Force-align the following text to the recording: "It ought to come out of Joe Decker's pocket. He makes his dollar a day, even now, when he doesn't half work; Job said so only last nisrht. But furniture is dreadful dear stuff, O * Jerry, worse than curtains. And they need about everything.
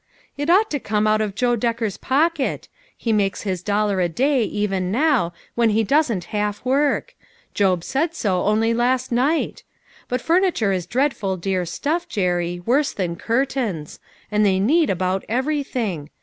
"It 0.35 0.49
ought 0.49 0.71
to 0.71 0.79
come 0.79 1.05
out 1.05 1.21
of 1.21 1.35
Joe 1.35 1.55
Decker's 1.55 1.97
pocket. 1.97 2.67
He 2.97 3.13
makes 3.13 3.43
his 3.43 3.61
dollar 3.61 4.01
a 4.01 4.09
day, 4.09 4.43
even 4.45 4.91
now, 4.91 5.31
when 5.53 5.69
he 5.69 5.83
doesn't 5.83 6.23
half 6.33 6.65
work; 6.65 7.13
Job 7.53 7.83
said 7.83 8.15
so 8.15 8.41
only 8.41 8.73
last 8.73 9.11
nisrht. 9.11 9.61
But 10.07 10.19
furniture 10.19 10.71
is 10.71 10.87
dreadful 10.87 11.37
dear 11.37 11.67
stuff, 11.67 12.05
O 12.07 12.09
* 12.09 12.09
Jerry, 12.09 12.59
worse 12.65 12.93
than 12.93 13.15
curtains. 13.15 13.99
And 14.31 14.43
they 14.43 14.59
need 14.59 14.89
about 14.89 15.23
everything. 15.29 16.09